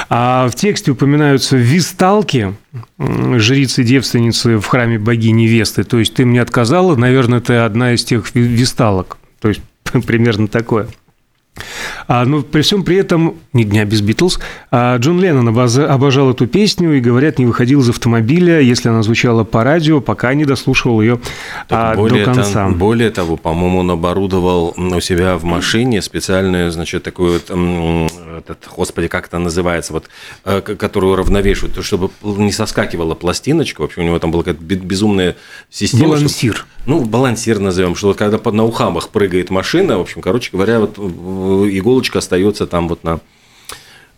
А 0.10 0.50
в 0.50 0.56
тексте 0.56 0.92
упоминаются 0.92 1.56
висталки, 1.56 2.54
жрицы-девственницы 3.00 4.58
в 4.58 4.66
храме 4.68 5.00
богини 5.00 5.48
Весты. 5.48 5.84
То 5.86 5.98
есть 5.98 6.14
ты 6.14 6.26
мне 6.26 6.42
отказала, 6.42 6.96
наверное, 6.96 7.40
ты 7.40 7.54
одна 7.54 7.94
из 7.94 8.04
тех 8.04 8.36
висталок. 8.36 9.18
То 9.40 9.48
есть 9.48 9.62
примерно 10.06 10.48
такое. 10.48 10.88
А, 12.08 12.26
но 12.26 12.42
при 12.42 12.62
всем 12.62 12.84
при 12.84 12.98
этом, 12.98 13.36
ни 13.54 13.64
дня 13.64 13.86
без 13.86 14.02
Битлз, 14.02 14.40
а 14.72 14.98
Джон 14.98 15.20
Леннон 15.20 15.48
обожал 15.48 16.32
эту 16.32 16.48
песню 16.48 16.98
и, 16.98 17.02
говорят, 17.02 17.40
не 17.40 17.46
выходил 17.46 17.82
из 17.82 17.90
автомобиля, 17.90 18.60
если 18.60 18.90
она 18.90 19.04
звучала 19.04 19.44
по 19.44 19.64
радио, 19.64 20.02
пока 20.02 20.34
не 20.34 20.46
дослушивал 20.46 21.02
ее 21.02 21.20
а, 21.70 21.96
более 21.96 22.26
до 22.26 22.34
конца. 22.34 22.54
Там, 22.54 22.76
более 22.76 23.12
того, 23.12 23.38
по-моему, 23.38 23.80
он 23.80 23.92
оборудовал 23.92 24.74
у 24.78 25.00
себя 25.02 25.38
в 25.38 25.44
машине 25.44 26.02
специальную, 26.02 26.72
значит, 26.72 27.04
такую 27.04 27.34
вот, 27.34 28.12
этот, 28.38 28.68
господи, 28.76 29.08
как 29.08 29.28
это 29.28 29.38
называется, 29.38 29.94
вот, 29.94 30.10
э, 30.46 30.62
которую 30.62 31.16
равновешивают, 31.16 31.84
чтобы 31.84 32.10
не 32.24 32.52
соскакивала 32.52 33.16
пластиночка. 33.16 33.82
В 33.82 33.86
общем, 33.86 34.04
у 34.04 34.06
него 34.06 34.20
там 34.20 34.32
была 34.32 34.44
какая-то 34.44 34.64
безумная 34.64 35.36
система. 35.70 36.16
Балансир. 36.16 36.56
Чтобы, 36.56 36.68
ну, 36.86 37.04
балансир 37.06 37.60
назовем, 37.60 37.96
что 37.96 38.08
вот 38.08 38.18
когда 38.18 38.40
на 38.52 38.64
ухамах 38.64 39.10
прыгает 39.10 39.50
машина, 39.50 39.98
в 39.98 40.02
общем, 40.02 40.22
короче 40.22 40.50
говоря, 40.52 40.80
вот 40.80 40.98
иголочка 40.98 42.20
остается 42.20 42.66
там 42.68 42.88
вот 42.88 43.04
на 43.04 43.20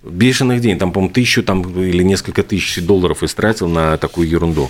бешеных 0.03 0.61
денег. 0.61 0.79
Там, 0.79 0.91
по-моему, 0.91 1.13
тысячу 1.13 1.43
там, 1.43 1.61
или 1.81 2.03
несколько 2.03 2.43
тысяч 2.43 2.81
долларов 2.83 3.23
истратил 3.23 3.67
на 3.67 3.97
такую 3.97 4.27
ерунду. 4.27 4.69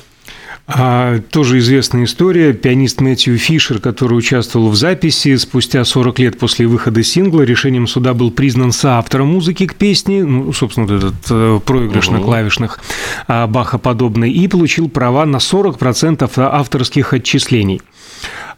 А, 0.65 1.19
тоже 1.19 1.59
известная 1.59 2.05
история. 2.05 2.53
Пианист 2.53 3.01
Мэтью 3.01 3.37
Фишер, 3.37 3.79
который 3.79 4.17
участвовал 4.17 4.69
в 4.69 4.75
записи, 4.75 5.35
спустя 5.35 5.83
40 5.83 6.19
лет 6.19 6.39
после 6.39 6.67
выхода 6.67 7.03
сингла 7.03 7.41
решением 7.41 7.85
суда 7.85 8.13
был 8.13 8.31
признан 8.31 8.71
соавтором 8.71 9.27
музыки 9.27 9.67
к 9.67 9.75
песне, 9.75 10.23
ну, 10.23 10.53
собственно, 10.53 10.87
вот 10.87 10.95
этот 10.95 11.15
э, 11.29 11.59
проигрыш 11.65 12.07
угу. 12.07 12.15
на 12.15 12.21
клавишных 12.21 12.79
а, 13.27 13.45
Баха 13.47 13.77
подобный, 13.77 14.31
и 14.31 14.47
получил 14.47 14.87
права 14.87 15.25
на 15.25 15.37
40% 15.37 16.31
авторских 16.37 17.13
отчислений. 17.13 17.81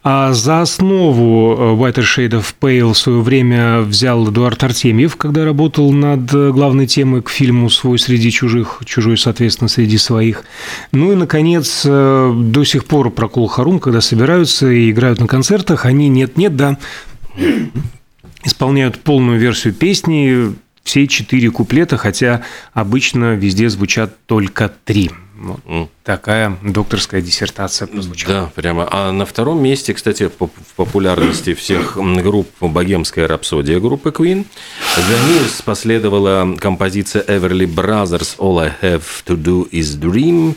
А 0.08 0.32
за 0.32 0.60
основу 0.60 1.56
э, 1.58 1.60
Whiter 1.74 2.04
Shade 2.04 2.40
of 2.40 2.54
Pale 2.60 2.92
в 2.92 2.96
свое 2.96 3.20
время 3.20 3.80
взял 3.80 4.30
Эдуард 4.30 4.62
Артемьев, 4.62 5.16
когда 5.16 5.44
работал 5.44 5.90
над 5.92 6.32
э, 6.32 6.52
главной 6.52 6.86
темой 6.86 7.22
к 7.22 7.28
фильму 7.28 7.68
«Свой 7.70 7.98
среди 7.98 8.30
чужих», 8.30 8.82
«Чужой, 8.84 9.18
соответственно, 9.18 9.66
среди 9.66 9.98
своих». 9.98 10.44
Ну 10.92 11.10
и, 11.10 11.16
наконец, 11.16 11.82
э, 11.84 12.32
до 12.36 12.62
сих 12.62 12.84
пор 12.84 13.10
Прокол 13.10 13.48
Харум, 13.48 13.80
когда 13.80 14.00
собираются 14.00 14.70
и 14.70 14.92
играют 14.92 15.18
на 15.18 15.26
концертах, 15.26 15.84
они 15.86 16.08
нет-нет, 16.08 16.54
да, 16.54 16.78
исполняют 18.44 19.00
полную 19.00 19.40
версию 19.40 19.74
песни, 19.74 20.54
все 20.84 21.08
четыре 21.08 21.50
куплета, 21.50 21.96
хотя 21.96 22.42
обычно 22.74 23.34
везде 23.34 23.68
звучат 23.68 24.14
только 24.26 24.72
три. 24.84 25.10
Вот 25.38 25.60
mm. 25.66 25.88
такая 26.02 26.56
докторская 26.62 27.20
диссертация 27.20 27.86
прозвучала. 27.86 28.34
Да, 28.34 28.52
прямо. 28.54 28.88
А 28.90 29.12
на 29.12 29.26
втором 29.26 29.62
месте, 29.62 29.92
кстати, 29.92 30.28
в 30.28 30.74
популярности 30.76 31.54
всех 31.54 31.96
групп 31.96 32.48
«Богемская 32.60 33.28
рапсодия» 33.28 33.78
группы 33.78 34.10
Queen. 34.10 34.46
За 34.96 35.28
ней 35.28 35.40
последовала 35.64 36.56
композиция 36.58 37.22
Everly 37.22 37.66
Brothers 37.66 38.38
«All 38.38 38.60
I 38.60 38.72
Have 38.82 39.04
to 39.26 39.36
Do 39.36 39.68
Is 39.70 39.98
Dream», 40.00 40.54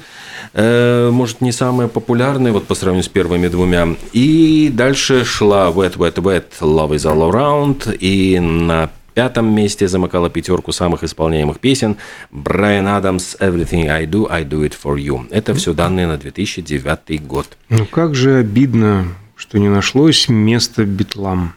э, 0.53 1.09
может, 1.11 1.41
не 1.41 1.51
самая 1.51 1.87
популярная, 1.87 2.51
вот 2.51 2.67
по 2.67 2.75
сравнению 2.75 3.03
с 3.03 3.09
первыми 3.09 3.49
двумя. 3.49 3.95
И 4.13 4.69
дальше 4.73 5.25
шла 5.25 5.69
Wet, 5.69 5.97
Wet, 5.97 6.15
Wet, 6.15 6.45
Love 6.61 6.91
is 6.91 7.05
All 7.05 7.29
Around. 7.29 7.97
И 7.97 8.39
на 8.39 8.89
пятом 9.19 9.53
месте 9.53 9.85
замыкала 9.89 10.29
пятерку 10.29 10.71
самых 10.71 11.03
исполняемых 11.03 11.59
песен 11.59 11.97
Брайан 12.31 12.87
Адамс 12.87 13.35
«Everything 13.41 13.89
I 13.89 14.05
Do, 14.05 14.27
I 14.29 14.45
Do 14.45 14.65
It 14.65 14.73
For 14.81 14.95
You». 14.95 15.27
Это 15.29 15.53
все 15.55 15.73
данные 15.73 16.07
на 16.07 16.17
2009 16.17 17.27
год. 17.27 17.57
Ну 17.67 17.85
как 17.85 18.15
же 18.15 18.37
обидно, 18.37 19.07
что 19.35 19.59
не 19.59 19.67
нашлось 19.67 20.29
места 20.29 20.85
битлам. 20.85 21.53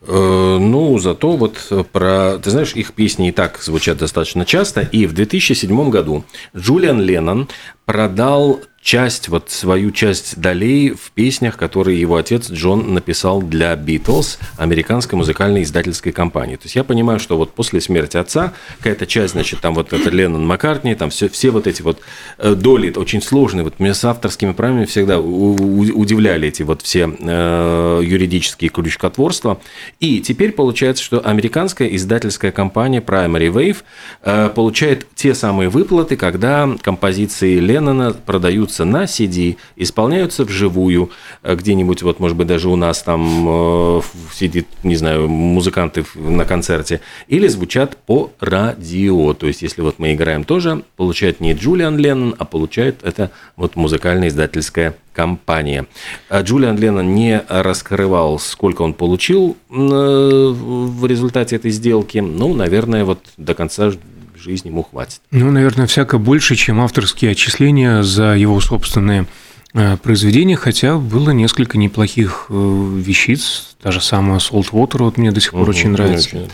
Э, 0.00 0.56
ну, 0.58 0.98
зато 0.98 1.36
вот 1.36 1.58
про... 1.92 2.38
Ты 2.38 2.50
знаешь, 2.50 2.72
их 2.72 2.94
песни 2.94 3.28
и 3.28 3.32
так 3.32 3.60
звучат 3.60 3.98
достаточно 3.98 4.46
часто. 4.46 4.80
И 4.80 5.04
в 5.04 5.12
2007 5.12 5.90
году 5.90 6.24
Джулиан 6.56 7.02
Леннон 7.02 7.48
продал 7.84 8.62
часть, 8.80 9.28
вот 9.28 9.50
свою 9.50 9.90
часть 9.90 10.40
долей 10.40 10.90
в 10.90 11.10
песнях, 11.10 11.56
которые 11.56 12.00
его 12.00 12.16
отец 12.16 12.50
Джон 12.50 12.94
написал 12.94 13.42
для 13.42 13.74
Beatles, 13.74 14.38
американской 14.56 15.18
музыкальной 15.18 15.62
издательской 15.62 16.12
компании. 16.12 16.56
То 16.56 16.64
есть 16.64 16.76
я 16.76 16.84
понимаю, 16.84 17.18
что 17.18 17.36
вот 17.36 17.52
после 17.52 17.80
смерти 17.80 18.16
отца 18.16 18.54
какая-то 18.78 19.06
часть, 19.06 19.32
значит, 19.32 19.60
там 19.60 19.74
вот 19.74 19.92
это 19.92 20.08
Леннон 20.10 20.46
Маккартни, 20.46 20.94
там 20.94 21.10
все, 21.10 21.28
все 21.28 21.50
вот 21.50 21.66
эти 21.66 21.82
вот 21.82 22.00
э, 22.38 22.54
доли 22.54 22.92
очень 22.96 23.20
сложные. 23.20 23.64
Вот 23.64 23.78
меня 23.78 23.94
с 23.94 24.04
авторскими 24.04 24.52
правами 24.52 24.84
всегда 24.84 25.20
удивляли 25.20 26.48
эти 26.48 26.62
вот 26.62 26.82
все 26.82 27.12
э, 27.18 28.00
юридические 28.02 28.70
крючкотворства. 28.70 29.60
И 30.00 30.20
теперь 30.20 30.52
получается, 30.52 31.02
что 31.02 31.20
американская 31.20 31.88
издательская 31.88 32.52
компания 32.52 33.00
Primary 33.00 33.52
Wave 33.52 33.78
э, 34.22 34.50
получает 34.54 35.06
те 35.14 35.34
самые 35.34 35.68
выплаты, 35.68 36.16
когда 36.16 36.68
композиции 36.80 37.58
Леннона 37.58 38.12
продаются 38.12 38.67
записываются 38.68 38.84
на 38.84 39.04
CD, 39.04 39.56
исполняются 39.76 40.44
вживую, 40.44 41.10
э, 41.42 41.54
где-нибудь, 41.54 42.02
вот, 42.02 42.20
может 42.20 42.36
быть, 42.36 42.46
даже 42.46 42.68
у 42.68 42.76
нас 42.76 43.02
там 43.02 43.46
э, 43.48 44.00
сидит, 44.32 44.66
не 44.82 44.96
знаю, 44.96 45.28
музыканты 45.28 46.04
на 46.14 46.44
концерте, 46.44 47.00
или 47.28 47.48
звучат 47.48 47.96
по 47.96 48.30
радио. 48.40 49.34
То 49.34 49.46
есть, 49.46 49.62
если 49.62 49.82
вот 49.82 49.98
мы 49.98 50.12
играем 50.12 50.44
тоже, 50.44 50.82
получает 50.96 51.40
не 51.40 51.54
Джулиан 51.54 51.96
Леннон, 51.98 52.34
а 52.38 52.44
получает 52.44 53.02
это 53.02 53.30
вот 53.56 53.76
музыкальная 53.76 54.28
издательская 54.28 54.94
компания. 55.12 55.86
А 56.28 56.42
Джулиан 56.42 56.78
Леннон 56.78 57.14
не 57.14 57.42
раскрывал, 57.48 58.38
сколько 58.38 58.82
он 58.82 58.94
получил 58.94 59.56
э, 59.70 59.74
в 59.74 61.06
результате 61.06 61.56
этой 61.56 61.70
сделки. 61.70 62.18
Ну, 62.18 62.54
наверное, 62.54 63.04
вот 63.04 63.18
до 63.36 63.54
конца 63.54 63.92
жизни 64.38 64.68
ему 64.68 64.82
хватит. 64.82 65.20
Ну, 65.30 65.50
наверное, 65.50 65.86
всяко 65.86 66.18
больше, 66.18 66.56
чем 66.56 66.80
авторские 66.80 67.32
отчисления 67.32 68.02
за 68.02 68.36
его 68.36 68.60
собственные 68.60 69.26
э, 69.74 69.96
произведения, 69.96 70.56
хотя 70.56 70.96
было 70.96 71.30
несколько 71.30 71.78
неплохих 71.78 72.46
э, 72.48 72.54
вещиц, 72.96 73.76
та 73.82 73.92
же 73.92 74.00
самая 74.00 74.38
Salt 74.38 74.70
Water, 74.72 75.02
вот 75.04 75.16
мне 75.16 75.30
до 75.30 75.40
сих 75.40 75.52
пор 75.52 75.62
угу, 75.62 75.70
очень 75.70 75.90
нравится. 75.90 76.28
Очень. 76.28 76.48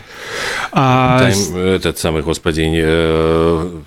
А... 0.71 1.29
Time, 1.29 1.75
этот 1.75 1.97
самый, 1.97 2.21
господи, 2.21 2.61
uh, 2.61 3.81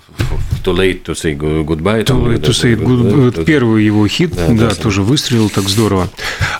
Too 0.63 0.75
Late 0.75 1.03
to 1.03 1.13
Say 1.13 1.37
Goodbye. 1.37 2.03
Too 2.03 2.21
Late 2.21 2.41
to 2.41 2.49
Say 2.49 2.75
Goodbye, 2.75 3.31
да, 3.31 3.43
первый 3.43 3.85
его 3.85 4.07
хит, 4.07 4.35
да, 4.35 4.47
да, 4.47 4.69
да 4.69 4.75
тоже 4.75 5.03
выстрелил 5.03 5.49
так 5.49 5.69
здорово. 5.69 6.09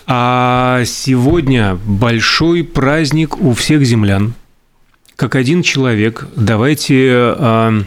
А 0.08 0.84
сегодня 0.86 1.78
большой 1.86 2.64
праздник 2.64 3.42
у 3.42 3.54
всех 3.54 3.84
землян– 3.84 4.34
как 5.20 5.36
один 5.36 5.64
человек, 5.64 6.26
давайте 6.38 7.10
э, 7.12 7.84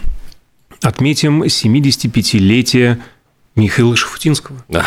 отметим 0.83 1.45
75-летие 1.45 2.99
Михаила 3.57 3.97
Шафутинского. 3.97 4.63
Да. 4.69 4.85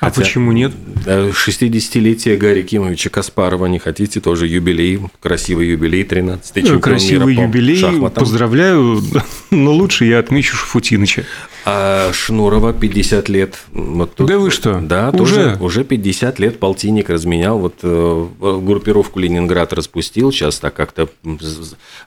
А 0.00 0.06
Хотя, 0.06 0.22
почему 0.22 0.52
нет? 0.52 0.72
60-летие 1.04 2.36
Гарри 2.36 2.62
Кимовича 2.62 3.10
Каспарова 3.10 3.66
не 3.66 3.78
хотите? 3.78 4.20
Тоже 4.20 4.46
юбилей, 4.46 5.00
красивый 5.20 5.68
юбилей, 5.68 6.04
13-й 6.04 6.62
чемпион 6.62 6.80
Красивый 6.80 7.34
мира 7.34 7.46
юбилей, 7.46 7.78
шахматам. 7.78 8.22
поздравляю, 8.22 9.02
но 9.50 9.72
лучше 9.72 10.04
я 10.04 10.20
отмечу 10.20 10.56
Шафутиныча. 10.56 11.24
А 11.64 12.12
Шнурова 12.12 12.72
50 12.72 13.28
лет. 13.28 13.58
Вот 13.72 14.14
тут, 14.14 14.28
да 14.28 14.38
вы 14.38 14.50
что? 14.50 14.80
Да, 14.80 15.10
уже? 15.10 15.34
Тоже, 15.34 15.56
уже 15.60 15.84
50 15.84 16.38
лет 16.38 16.58
полтинник 16.58 17.10
разменял. 17.10 17.58
Вот 17.58 17.74
э, 17.82 18.26
группировку 18.40 19.18
Ленинград 19.18 19.72
распустил, 19.72 20.32
сейчас 20.32 20.60
так 20.60 20.74
как-то 20.74 21.08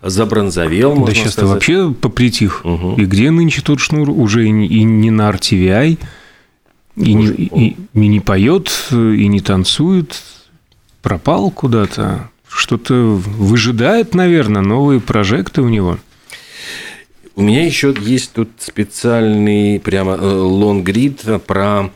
забронзовел, 0.01 1.05
Да 1.05 1.13
сейчас-то 1.13 1.45
вообще 1.45 1.91
попритих. 1.91 2.61
Угу. 2.63 2.95
И 2.97 3.05
где 3.05 3.29
нынче 3.29 3.61
тот 3.61 3.79
Шнур? 3.79 4.09
Уже 4.09 4.47
и 4.47 4.49
не 4.49 5.11
на 5.11 5.29
RTVI, 5.29 5.99
и 6.95 7.13
не, 7.13 7.27
и, 7.27 7.77
и 7.93 8.07
не 8.07 8.19
поет, 8.19 8.71
и 8.91 9.27
не 9.27 9.39
танцует, 9.39 10.21
пропал 11.01 11.51
куда-то. 11.51 12.29
Что-то 12.47 12.93
выжидает, 12.93 14.13
наверное, 14.13 14.61
новые 14.61 14.99
прожекты 14.99 15.61
у 15.61 15.69
него. 15.69 15.97
У 17.35 17.41
меня 17.43 17.65
еще 17.65 17.95
есть 18.01 18.33
тут 18.33 18.49
специальный 18.59 19.79
прямо 19.79 20.11
лонгрид 20.11 21.23
про 21.47 21.91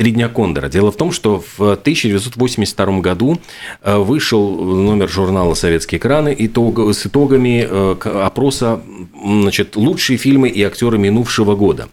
«Три 0.00 0.12
дня 0.12 0.30
Кондора». 0.30 0.70
Дело 0.70 0.90
в 0.90 0.96
том, 0.96 1.12
что 1.12 1.44
в 1.58 1.72
1982 1.72 3.00
году 3.00 3.38
э, 3.82 3.98
вышел 3.98 4.56
номер 4.64 5.10
журнала 5.10 5.52
«Советские 5.52 5.98
экраны» 5.98 6.34
итог, 6.38 6.78
с 6.78 7.04
итогами 7.04 7.68
э, 7.68 7.96
опроса 8.24 8.80
значит, 9.22 9.76
«Лучшие 9.76 10.16
фильмы 10.16 10.48
и 10.48 10.62
актеры 10.62 10.96
минувшего 10.96 11.54
года». 11.54 11.90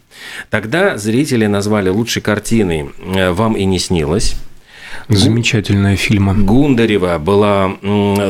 Тогда 0.50 0.98
зрители 0.98 1.48
назвали 1.48 1.90
лучшей 1.90 2.22
картиной 2.22 2.92
«Вам 3.34 3.58
и 3.58 3.66
не 3.66 3.78
снилось», 3.78 4.36
Замечательная 5.10 5.96
фильма. 5.96 6.34
Гундарева 6.34 7.18
была 7.18 7.72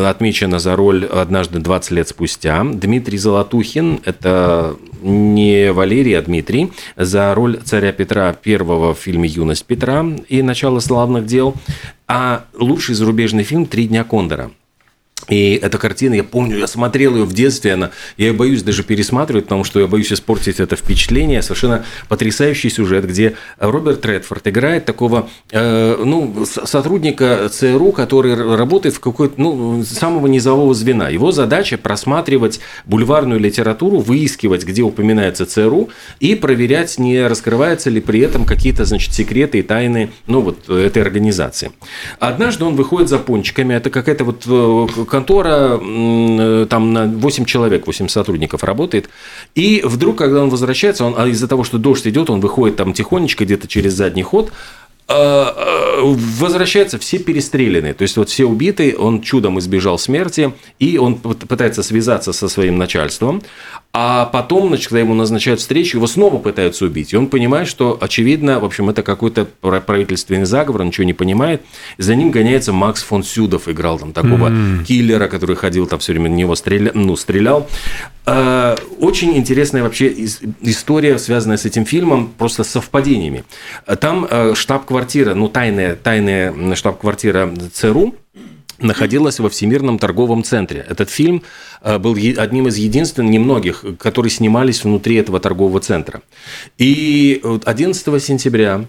отмечена 0.09 0.59
за 0.59 0.75
роль 0.75 1.05
«Однажды 1.05 1.59
20 1.59 1.91
лет 1.91 2.07
спустя». 2.07 2.63
Дмитрий 2.63 3.17
Золотухин– 3.17 3.99
это 4.05 4.75
не 5.01 5.71
Валерий, 5.71 6.17
а 6.17 6.21
Дмитрий, 6.21 6.71
за 6.95 7.33
роль 7.33 7.59
царя 7.63 7.91
Петра 7.91 8.31
первого 8.33 8.93
в 8.93 8.99
фильме 8.99 9.27
«Юность 9.27 9.65
Петра» 9.65 10.05
и 10.29 10.43
«Начало 10.43 10.79
славных 10.79 11.25
дел». 11.25 11.55
А 12.07 12.45
лучший 12.53 12.93
зарубежный 12.93 13.43
фильм 13.43 13.65
«Три 13.65 13.87
дня 13.87 14.03
Кондора». 14.03 14.51
И 15.29 15.59
эта 15.61 15.77
картина, 15.77 16.13
я 16.13 16.23
помню, 16.23 16.57
я 16.57 16.67
смотрел 16.67 17.15
ее 17.15 17.25
в 17.25 17.33
детстве, 17.33 17.73
она, 17.73 17.91
я 18.17 18.27
ее 18.27 18.33
боюсь 18.33 18.63
даже 18.63 18.83
пересматривать, 18.83 19.45
потому 19.45 19.63
что 19.63 19.79
я 19.79 19.87
боюсь 19.87 20.11
испортить 20.11 20.59
это 20.59 20.75
впечатление. 20.75 21.41
Совершенно 21.41 21.85
потрясающий 22.07 22.69
сюжет, 22.69 23.05
где 23.07 23.35
Роберт 23.59 24.05
Редфорд 24.05 24.47
играет 24.47 24.85
такого 24.85 25.29
э, 25.51 26.01
ну, 26.03 26.45
сотрудника 26.45 27.49
ЦРУ, 27.49 27.91
который 27.91 28.35
работает 28.55 28.95
в 28.95 28.99
какой-то 28.99 29.33
ну, 29.37 29.83
самого 29.83 30.27
низового 30.27 30.73
звена. 30.73 31.09
Его 31.09 31.31
задача 31.31 31.77
просматривать 31.77 32.59
бульварную 32.85 33.39
литературу, 33.39 33.99
выискивать, 33.99 34.65
где 34.65 34.81
упоминается 34.81 35.45
ЦРУ, 35.45 35.89
и 36.19 36.35
проверять, 36.35 36.97
не 36.97 37.27
раскрываются 37.27 37.89
ли 37.89 37.99
при 37.99 38.21
этом 38.21 38.45
какие-то 38.45 38.85
значит, 38.85 39.13
секреты 39.13 39.59
и 39.59 39.61
тайны 39.61 40.09
ну, 40.25 40.41
вот, 40.41 40.69
этой 40.69 41.01
организации. 41.01 41.71
Однажды 42.19 42.63
он 42.63 42.75
выходит 42.75 43.09
за 43.09 43.19
пончиками, 43.19 43.73
это 43.73 43.89
какая-то 43.89 44.23
вот 44.23 44.43
э, 44.47 45.05
контора, 45.17 45.79
э, 45.81 46.67
там 46.69 46.93
на 46.93 47.05
8 47.05 47.45
человек, 47.45 47.87
8 47.87 48.07
сотрудников 48.07 48.63
работает. 48.63 49.09
И 49.55 49.81
вдруг, 49.83 50.17
когда 50.17 50.43
он 50.43 50.49
возвращается, 50.49 51.05
он, 51.05 51.15
а 51.17 51.27
из-за 51.27 51.47
того, 51.47 51.63
что 51.63 51.77
дождь 51.79 52.05
идет, 52.05 52.29
он 52.29 52.39
выходит 52.39 52.75
там 52.75 52.93
тихонечко 52.93 53.45
где-то 53.45 53.67
через 53.67 53.93
задний 53.93 54.23
ход, 54.23 54.51
возвращаются 55.07 56.99
все 56.99 57.17
перестреляны. 57.17 57.93
То 57.93 58.01
есть 58.01 58.17
вот 58.17 58.29
все 58.29 58.45
убиты, 58.45 58.95
он 58.97 59.21
чудом 59.21 59.57
избежал 59.59 59.97
смерти, 59.97 60.53
и 60.79 60.97
он 60.97 61.15
пытается 61.15 61.81
связаться 61.81 62.33
со 62.33 62.49
своим 62.49 62.77
начальством, 62.77 63.41
а 63.93 64.25
потом, 64.25 64.67
значит, 64.67 64.89
когда 64.89 64.99
ему 64.99 65.13
назначают 65.15 65.59
встречу, 65.59 65.97
его 65.97 66.07
снова 66.07 66.37
пытаются 66.37 66.85
убить. 66.85 67.13
И 67.13 67.17
он 67.17 67.27
понимает, 67.27 67.67
что, 67.67 67.97
очевидно, 67.99 68.59
в 68.59 68.65
общем, 68.65 68.89
это 68.89 69.01
какой-то 69.01 69.45
правительственный 69.45 70.45
заговор, 70.45 70.81
он 70.81 70.87
ничего 70.87 71.05
не 71.05 71.13
понимает. 71.13 71.63
За 71.97 72.13
ним 72.13 72.29
гоняется 72.29 72.73
Макс 72.73 73.01
фон 73.01 73.23
Сюдов, 73.23 73.67
играл 73.67 73.97
там 73.97 74.13
такого 74.13 74.49
mm-hmm. 74.49 74.83
киллера, 74.83 75.27
который 75.27 75.55
ходил 75.55 75.87
там 75.87 75.99
все 75.99 76.11
время 76.11 76.29
на 76.29 76.35
него 76.35 76.55
стреля... 76.55 76.91
ну, 76.93 77.15
стрелял. 77.15 77.67
А, 78.27 78.75
очень 78.99 79.35
интересная 79.37 79.81
вообще 79.81 80.13
история, 80.61 81.17
связанная 81.17 81.57
с 81.57 81.65
этим 81.65 81.85
фильмом, 81.85 82.29
просто 82.37 82.63
совпадениями. 82.63 83.45
Там 83.99 84.27
э, 84.29 84.53
штаб-квартира, 84.97 85.35
ну, 85.35 85.47
тайная, 85.47 85.95
тайная 85.95 86.75
штаб-квартира 86.75 87.51
ЦРУ, 87.73 88.15
находилась 88.79 89.39
во 89.39 89.49
Всемирном 89.49 89.99
торговом 89.99 90.43
центре. 90.43 90.85
Этот 90.87 91.09
фильм 91.09 91.43
э, 91.81 91.97
был 91.99 92.15
одним 92.15 92.67
из 92.67 92.77
единственных, 92.77 93.31
немногих, 93.31 93.83
которые 93.99 94.31
снимались 94.31 94.83
внутри 94.83 95.15
этого 95.15 95.39
торгового 95.39 95.79
центра. 95.79 96.21
И 96.77 97.41
11 97.65 98.23
сентября 98.23 98.85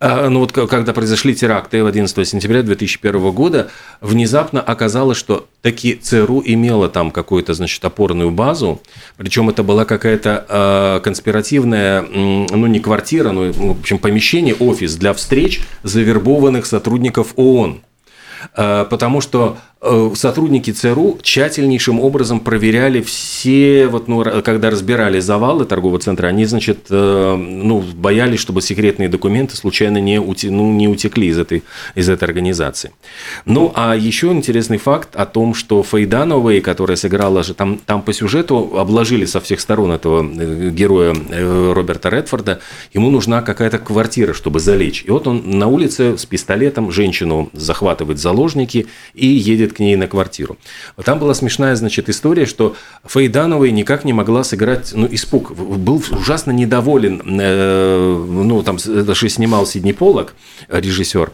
ну 0.00 0.40
вот 0.40 0.52
когда 0.52 0.92
произошли 0.92 1.34
теракты 1.34 1.84
11 1.84 2.28
сентября 2.28 2.62
2001 2.62 3.30
года, 3.32 3.68
внезапно 4.00 4.60
оказалось, 4.60 5.18
что 5.18 5.48
таки 5.60 5.94
ЦРУ 5.94 6.42
имела 6.44 6.88
там 6.88 7.10
какую-то, 7.10 7.54
значит, 7.54 7.84
опорную 7.84 8.30
базу, 8.30 8.80
причем 9.16 9.48
это 9.48 9.62
была 9.62 9.84
какая-то 9.84 10.46
э, 10.48 11.00
конспиративная, 11.02 12.02
ну 12.02 12.66
не 12.66 12.78
квартира, 12.78 13.32
но, 13.32 13.52
в 13.52 13.80
общем, 13.80 13.98
помещение, 13.98 14.54
офис 14.54 14.94
для 14.96 15.12
встреч 15.14 15.62
завербованных 15.82 16.66
сотрудников 16.66 17.32
ООН. 17.36 17.82
Э, 18.56 18.86
потому 18.88 19.20
что 19.20 19.58
сотрудники 20.14 20.72
ЦРУ 20.72 21.18
тщательнейшим 21.22 22.00
образом 22.00 22.40
проверяли 22.40 23.00
все, 23.00 23.86
вот, 23.86 24.08
ну, 24.08 24.24
когда 24.42 24.70
разбирали 24.70 25.20
завалы 25.20 25.66
торгового 25.66 26.00
центра, 26.00 26.26
они, 26.26 26.46
значит, 26.46 26.86
э, 26.90 27.36
ну, 27.36 27.84
боялись, 27.94 28.40
чтобы 28.40 28.60
секретные 28.60 29.08
документы 29.08 29.56
случайно 29.56 29.98
не, 29.98 30.20
ути, 30.20 30.48
ну, 30.48 30.72
не 30.72 30.88
утекли 30.88 31.28
из 31.28 31.38
этой, 31.38 31.62
из 31.94 32.08
этой 32.08 32.24
организации. 32.24 32.90
Ну, 33.44 33.70
а 33.76 33.94
еще 33.94 34.32
интересный 34.32 34.78
факт 34.78 35.14
о 35.14 35.26
том, 35.26 35.54
что 35.54 35.84
Фейдановой, 35.84 36.60
которая 36.60 36.96
сыграла 36.96 37.44
же, 37.44 37.54
там, 37.54 37.78
там 37.78 38.02
по 38.02 38.12
сюжету 38.12 38.76
обложили 38.76 39.26
со 39.26 39.40
всех 39.40 39.60
сторон 39.60 39.92
этого 39.92 40.28
э, 40.28 40.70
героя 40.70 41.14
Роберта 41.72 42.08
Редфорда, 42.08 42.60
ему 42.92 43.10
нужна 43.10 43.42
какая-то 43.42 43.78
квартира, 43.78 44.32
чтобы 44.34 44.58
залечь. 44.58 45.04
И 45.06 45.10
вот 45.10 45.28
он 45.28 45.58
на 45.58 45.68
улице 45.68 46.18
с 46.18 46.26
пистолетом 46.26 46.90
женщину 46.90 47.48
захватывает 47.52 48.18
заложники 48.18 48.86
и 49.14 49.26
едет 49.26 49.67
едет 49.68 49.76
к 49.76 49.80
ней 49.80 49.96
на 49.96 50.06
квартиру. 50.06 50.56
Там 51.04 51.18
была 51.18 51.34
смешная, 51.34 51.76
значит, 51.76 52.08
история, 52.08 52.46
что 52.46 52.74
Фейдановой 53.06 53.70
никак 53.70 54.04
не 54.04 54.12
могла 54.12 54.44
сыграть, 54.44 54.92
ну, 54.94 55.08
испуг. 55.10 55.52
Был 55.52 56.02
ужасно 56.10 56.52
недоволен, 56.52 57.22
э, 57.40 58.24
ну, 58.28 58.62
там, 58.62 58.76
это 58.76 59.14
же 59.14 59.28
снимал 59.28 59.66
Сидни 59.66 59.92
Полок, 59.92 60.34
режиссер. 60.68 61.30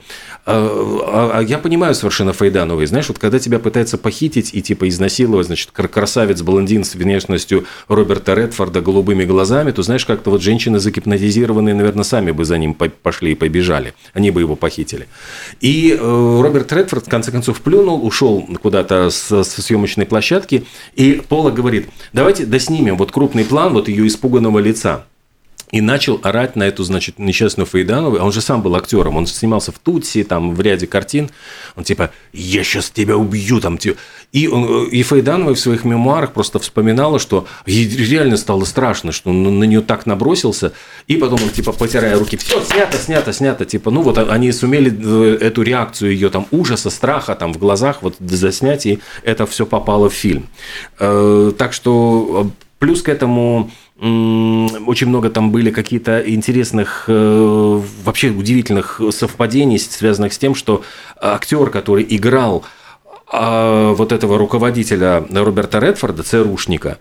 А, 0.46 1.32
а, 1.34 1.38
а 1.38 1.42
я 1.42 1.58
понимаю 1.58 1.94
совершенно 1.94 2.32
Фейдановой, 2.34 2.86
знаешь, 2.86 3.08
вот 3.08 3.18
когда 3.18 3.38
тебя 3.38 3.58
пытаются 3.58 3.96
похитить 3.96 4.50
и 4.52 4.60
типа 4.60 4.88
изнасиловать, 4.88 5.46
значит, 5.46 5.70
красавец-блондин 5.70 6.84
с 6.84 6.94
внешностью 6.94 7.64
Роберта 7.88 8.34
Редфорда 8.34 8.82
голубыми 8.82 9.24
глазами, 9.24 9.70
то 9.70 9.82
знаешь, 9.82 10.04
как-то 10.04 10.30
вот 10.30 10.42
женщины 10.42 10.78
загипнотизированные, 10.78 11.74
наверное, 11.74 12.04
сами 12.04 12.30
бы 12.30 12.44
за 12.44 12.58
ним 12.58 12.74
пошли 12.74 13.32
и 13.32 13.34
побежали, 13.34 13.94
они 14.12 14.30
бы 14.30 14.40
его 14.40 14.54
похитили. 14.54 15.08
И 15.62 15.96
э, 15.98 16.40
Роберт 16.42 16.70
Редфорд 16.72 17.06
в 17.06 17.08
конце 17.08 17.30
концов 17.30 17.62
плюнул, 17.62 18.04
ушел 18.04 18.23
куда-то 18.62 19.10
с, 19.10 19.44
с 19.44 19.62
съемочной 19.62 20.06
площадки, 20.06 20.66
и 20.94 21.22
Пола 21.28 21.50
говорит, 21.50 21.88
давайте 22.12 22.46
доснимем 22.46 22.96
вот 22.96 23.12
крупный 23.12 23.44
план 23.44 23.72
вот 23.72 23.88
ее 23.88 24.06
испуганного 24.06 24.58
лица 24.58 25.06
и 25.74 25.80
начал 25.80 26.20
орать 26.22 26.54
на 26.54 26.62
эту, 26.62 26.84
значит, 26.84 27.18
несчастную 27.18 27.66
Фейданову. 27.66 28.18
Он 28.18 28.30
же 28.30 28.40
сам 28.40 28.62
был 28.62 28.76
актером, 28.76 29.16
он 29.16 29.26
снимался 29.26 29.72
в 29.72 29.80
Тутси, 29.80 30.22
там, 30.22 30.54
в 30.54 30.60
ряде 30.60 30.86
картин. 30.86 31.30
Он 31.74 31.82
типа, 31.82 32.12
я 32.32 32.62
сейчас 32.62 32.90
тебя 32.90 33.16
убью, 33.16 33.60
там, 33.60 33.76
типа. 33.76 33.98
И, 34.30 34.46
он, 34.46 34.84
и 34.84 35.02
Фейданова 35.02 35.52
в 35.56 35.58
своих 35.58 35.84
мемуарах 35.84 36.32
просто 36.32 36.60
вспоминала, 36.60 37.18
что 37.18 37.48
ей 37.66 37.88
реально 37.88 38.36
стало 38.36 38.64
страшно, 38.66 39.10
что 39.10 39.30
он 39.30 39.58
на 39.58 39.64
нее 39.64 39.80
так 39.80 40.06
набросился, 40.06 40.74
и 41.08 41.16
потом 41.16 41.42
он, 41.42 41.50
типа, 41.50 41.72
потирая 41.72 42.16
руки, 42.20 42.36
все, 42.36 42.62
снято, 42.62 42.96
снято, 42.96 43.32
снято, 43.32 43.64
типа, 43.64 43.90
ну, 43.90 44.02
вот 44.02 44.16
они 44.18 44.52
сумели 44.52 44.96
э, 44.96 45.38
эту 45.40 45.62
реакцию 45.62 46.12
ее 46.12 46.30
там 46.30 46.46
ужаса, 46.52 46.88
страха 46.88 47.34
там 47.34 47.52
в 47.52 47.58
глазах 47.58 48.00
вот 48.02 48.14
заснять, 48.20 48.86
и 48.86 49.00
это 49.24 49.44
все 49.44 49.66
попало 49.66 50.08
в 50.08 50.14
фильм. 50.14 50.46
Э, 51.00 51.50
так 51.58 51.72
что 51.72 52.46
э, 52.46 52.64
плюс 52.78 53.02
к 53.02 53.08
этому 53.08 53.72
очень 53.96 55.06
много 55.06 55.30
там 55.30 55.52
были 55.52 55.70
какие-то 55.70 56.18
интересных, 56.18 57.04
э, 57.06 57.80
вообще 58.04 58.30
удивительных 58.30 59.00
совпадений, 59.10 59.78
связанных 59.78 60.32
с 60.32 60.38
тем, 60.38 60.54
что 60.54 60.82
актер, 61.20 61.70
который 61.70 62.04
играл 62.08 62.64
вот 63.34 64.12
этого 64.12 64.38
руководителя 64.38 65.24
Роберта 65.30 65.78
Редфорда, 65.80 66.22
ЦРУшника, 66.22 66.98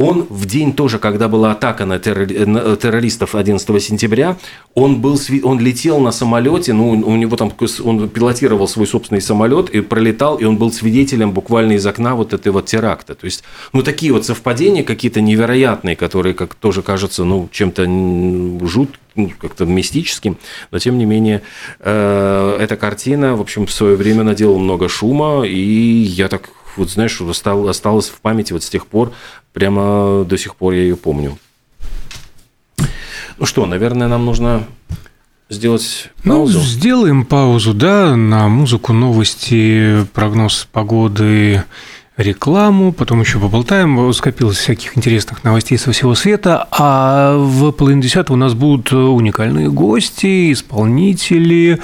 он 0.00 0.26
в 0.30 0.46
день 0.46 0.72
тоже, 0.72 0.98
когда 0.98 1.28
была 1.28 1.52
атака 1.52 1.84
на, 1.84 1.98
террористов 1.98 3.34
11 3.34 3.82
сентября, 3.82 4.38
он, 4.74 5.02
был, 5.02 5.20
он 5.42 5.60
летел 5.60 6.00
на 6.00 6.10
самолете, 6.10 6.72
ну, 6.72 6.88
у 6.88 7.16
него 7.16 7.36
там, 7.36 7.52
он 7.84 8.08
пилотировал 8.08 8.66
свой 8.66 8.86
собственный 8.86 9.20
самолет 9.20 9.68
и 9.68 9.82
пролетал, 9.82 10.36
и 10.36 10.44
он 10.44 10.56
был 10.56 10.72
свидетелем 10.72 11.32
буквально 11.32 11.72
из 11.72 11.86
окна 11.86 12.14
вот 12.14 12.32
этой 12.32 12.50
вот 12.50 12.64
теракта. 12.64 13.14
То 13.14 13.26
есть, 13.26 13.44
ну, 13.74 13.82
такие 13.82 14.14
вот 14.14 14.24
совпадения 14.24 14.84
какие-то 14.84 15.20
невероятные, 15.20 15.96
которые 15.96 16.32
как 16.32 16.54
тоже 16.54 16.80
кажутся, 16.80 17.24
ну, 17.24 17.50
чем-то 17.52 17.84
жут, 18.66 18.98
ну, 19.22 19.32
как-то 19.40 19.64
мистическим, 19.66 20.38
но 20.70 20.78
тем 20.78 20.98
не 20.98 21.04
менее 21.04 21.42
э, 21.78 22.56
эта 22.60 22.76
картина, 22.76 23.36
в 23.36 23.40
общем, 23.40 23.66
в 23.66 23.72
свое 23.72 23.96
время 23.96 24.24
наделала 24.24 24.58
много 24.58 24.88
шума, 24.88 25.44
и 25.44 25.54
я 25.54 26.28
так 26.28 26.50
вот 26.76 26.90
знаешь, 26.90 27.20
осталось 27.20 28.08
в 28.08 28.20
памяти 28.20 28.52
вот 28.52 28.62
с 28.62 28.70
тех 28.70 28.86
пор, 28.86 29.12
прямо 29.52 30.24
до 30.24 30.36
сих 30.36 30.56
пор 30.56 30.74
я 30.74 30.82
ее 30.82 30.96
помню. 30.96 31.38
Ну 33.38 33.46
что, 33.46 33.66
наверное, 33.66 34.08
нам 34.08 34.24
нужно 34.24 34.66
сделать 35.48 36.10
ну, 36.24 36.34
паузу? 36.34 36.58
Ну, 36.58 36.64
сделаем 36.64 37.24
паузу, 37.24 37.74
да, 37.74 38.16
на 38.16 38.48
музыку, 38.48 38.92
новости, 38.92 40.06
прогноз 40.12 40.68
погоды, 40.70 41.64
рекламу, 42.22 42.92
потом 42.92 43.20
еще 43.20 43.38
поболтаем. 43.38 44.12
Скопилось 44.12 44.58
всяких 44.58 44.96
интересных 44.96 45.44
новостей 45.44 45.78
со 45.78 45.92
всего 45.92 46.14
света. 46.14 46.68
А 46.70 47.36
в 47.36 47.70
половине 47.72 48.02
десятого 48.02 48.36
у 48.36 48.38
нас 48.38 48.54
будут 48.54 48.92
уникальные 48.92 49.70
гости, 49.70 50.52
исполнители 50.52 51.80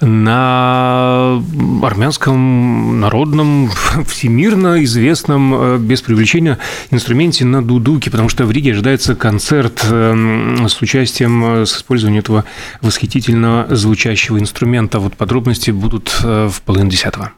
на 0.00 1.42
армянском 1.82 3.00
народном, 3.00 3.70
всемирно 4.06 4.82
известном, 4.84 5.54
э, 5.54 5.78
без 5.78 6.02
привлечения, 6.02 6.58
инструменте 6.90 7.44
на 7.44 7.62
дудуке, 7.62 8.10
потому 8.10 8.28
что 8.28 8.44
в 8.44 8.50
Риге 8.50 8.72
ожидается 8.72 9.14
концерт 9.14 9.84
эм, 9.90 10.68
с 10.68 10.80
участием, 10.80 11.64
с 11.64 11.76
использованием 11.76 12.20
этого 12.20 12.44
восхитительного 12.80 13.74
звучащего 13.74 14.38
инструмента. 14.38 14.98
Вот 14.98 15.14
подробности 15.14 15.70
будут 15.70 16.20
э, 16.22 16.48
в 16.50 16.62
половине 16.62 16.90
десятого. 16.90 17.32